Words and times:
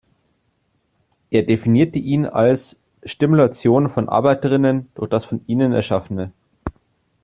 Er 1.29 1.43
definierte 1.43 1.99
ihn 1.99 2.25
als: 2.25 2.75
"Stimulation 3.03 3.87
von 3.87 4.09
Arbeiterinnen 4.09 4.89
durch 4.95 5.11
das 5.11 5.25
von 5.25 5.41
ihnen 5.45 5.73
Erschaffene". 5.73 6.31